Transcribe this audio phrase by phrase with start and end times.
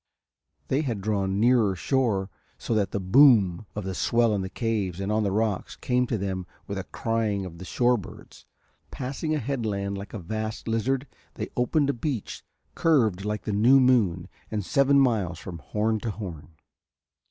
[0.69, 4.99] They had drawn nearer shore so that the boom of the swell in the caves
[4.99, 8.47] and on the rocks came to them with the crying of the shore birds;
[8.89, 12.43] passing a headland like a vast lizard they opened a beach
[12.73, 16.55] curved like the new moon and seven miles from horn to horn.